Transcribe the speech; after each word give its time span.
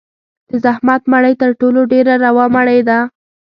د 0.51 0.51
زحمت 0.63 1.01
مړۍ 1.11 1.33
تر 1.41 1.49
ټولو 1.59 1.79
ډېره 1.91 2.13
روا 2.25 2.45
مړۍ 2.55 2.79
ده. 2.89 2.99